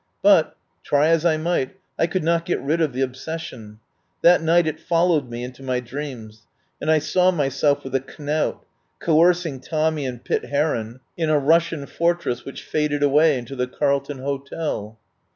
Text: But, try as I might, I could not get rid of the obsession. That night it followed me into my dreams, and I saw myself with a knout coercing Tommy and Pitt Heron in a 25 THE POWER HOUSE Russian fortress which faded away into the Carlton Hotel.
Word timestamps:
But, 0.23 0.57
try 0.81 1.09
as 1.09 1.25
I 1.25 1.37
might, 1.37 1.75
I 1.99 2.07
could 2.07 2.23
not 2.23 2.43
get 2.43 2.59
rid 2.59 2.81
of 2.81 2.91
the 2.91 3.01
obsession. 3.03 3.79
That 4.23 4.41
night 4.41 4.65
it 4.65 4.79
followed 4.79 5.29
me 5.29 5.43
into 5.43 5.61
my 5.61 5.79
dreams, 5.79 6.47
and 6.81 6.89
I 6.89 6.97
saw 6.97 7.29
myself 7.29 7.83
with 7.83 7.93
a 7.93 8.03
knout 8.17 8.65
coercing 8.99 9.59
Tommy 9.59 10.07
and 10.07 10.23
Pitt 10.23 10.45
Heron 10.45 11.01
in 11.17 11.29
a 11.29 11.33
25 11.33 11.33
THE 11.33 11.33
POWER 11.33 11.35
HOUSE 11.43 11.49
Russian 11.49 11.85
fortress 11.85 12.45
which 12.45 12.63
faded 12.63 13.03
away 13.03 13.37
into 13.37 13.55
the 13.55 13.67
Carlton 13.67 14.17
Hotel. 14.17 14.97